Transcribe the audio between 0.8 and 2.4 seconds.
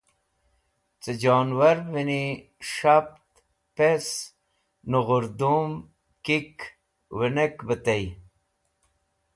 Cẽ jobirvẽni